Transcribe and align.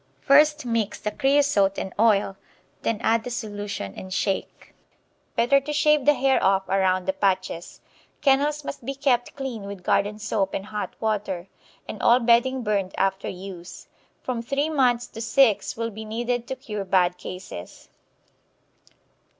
First 0.21 0.65
mix 0.65 0.99
the 0.99 1.11
creosote 1.11 1.77
and 1.77 1.93
oil, 1.99 2.35
then 2.81 2.99
add 3.01 3.23
the 3.23 3.29
solution 3.29 3.93
and 3.95 4.11
shake. 4.11 4.73
Better 5.35 5.59
to 5.61 5.71
shave 5.71 6.05
the 6.05 6.15
hair 6.15 6.43
off 6.43 6.67
around 6.67 7.05
the 7.05 7.13
patches. 7.13 7.81
Kennels 8.19 8.65
must 8.65 8.83
be 8.83 8.95
kept 8.95 9.35
clean 9.35 9.61
with 9.67 9.83
garden 9.83 10.17
soap 10.17 10.55
and 10.55 10.65
hot 10.65 10.95
water, 10.99 11.49
and 11.87 12.01
all 12.01 12.19
bedding 12.19 12.63
burned 12.63 12.95
after 12.97 13.29
use. 13.29 13.87
From 14.23 14.41
three 14.41 14.71
months 14.71 15.05
to 15.05 15.21
six 15.21 15.77
will 15.77 15.91
be 15.91 16.03
needed 16.03 16.47
to 16.47 16.55
cure 16.55 16.83
bad 16.83 17.19
cases. 17.19 17.87